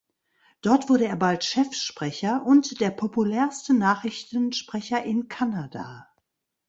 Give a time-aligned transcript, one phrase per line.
[0.63, 6.07] Dort wurde er bald Chefsprecher und der populärste Nachrichtensprecher in Kanada.